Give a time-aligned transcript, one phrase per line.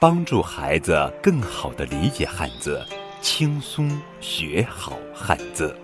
[0.00, 2.80] 帮助孩子更好地理解汉字。
[3.20, 3.90] 轻松
[4.20, 5.76] 学好汉字。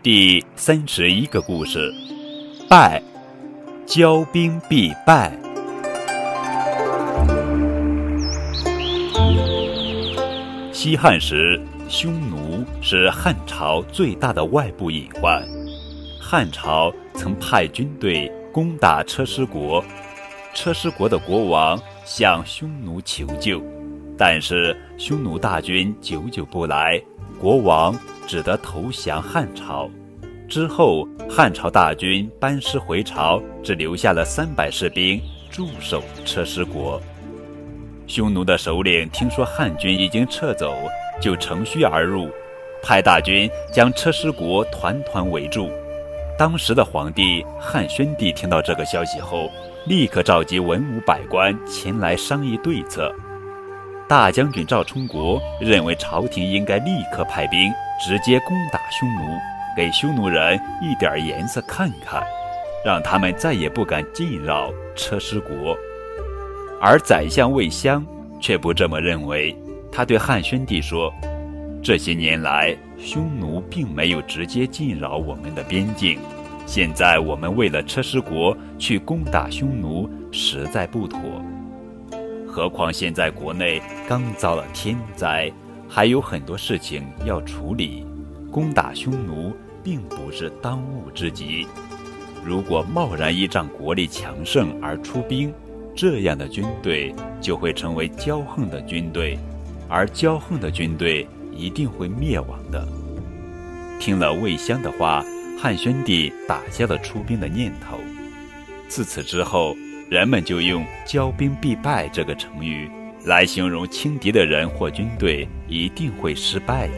[0.00, 1.92] 第三十一个故事：
[2.68, 3.02] 败，
[3.84, 5.36] 骄兵必败。
[10.72, 15.44] 西汉时，匈奴是汉朝最大的外部隐患。
[16.20, 19.84] 汉朝曾派军队攻打车师国，
[20.54, 21.76] 车师国的国王
[22.08, 23.62] 向匈奴求救。
[24.16, 26.98] 但是匈奴大军久久不来，
[27.38, 27.94] 国王
[28.26, 29.90] 只得投降汉朝。
[30.48, 36.98] 之后，汉朝大军班师回朝，只留下了三百士兵驻守车师国。
[38.06, 40.74] 匈奴的首领听说汉军已经撤走，
[41.20, 42.30] 就乘虚而入，
[42.82, 45.70] 派大军将车师国团团围住。
[46.38, 49.50] 当时的皇帝汉宣帝听到这个消息后，
[49.86, 53.12] 立刻召集文武百官前来商议对策。
[54.08, 59.36] 大将军赵充国认为，朝廷应该立刻派兵直接攻打匈奴，
[59.76, 62.22] 给匈奴人一点颜色看看，
[62.84, 65.76] 让他们再也不敢进扰车师国。
[66.80, 68.06] 而宰相魏襄
[68.40, 69.54] 却不这么认为，
[69.90, 71.12] 他对汉宣帝说
[71.82, 76.18] ：“这些年来，匈奴并没有直接进扰我们的边境，
[76.66, 81.20] 现在我们为了车师国去攻打匈奴，实在不妥。”
[82.46, 85.50] 何况现在国内刚遭了天灾，
[85.88, 88.04] 还有很多事情要处理，
[88.50, 91.66] 攻打匈奴并不是当务之急。
[92.44, 95.52] 如果贸然依仗国力强盛而出兵，
[95.94, 99.38] 这样的军队就会成为骄横的军队，
[99.88, 101.28] 而骄横的军队
[101.58, 102.88] 一定会灭亡的。
[104.00, 105.22] 听了魏襄的话，
[105.58, 107.98] 汉宣帝打消了出兵的念头。
[108.88, 109.76] 自此之后。
[110.10, 112.90] 人们就用“骄兵必败”这个成语
[113.26, 116.94] 来形容轻敌的人或军队一定会失败的。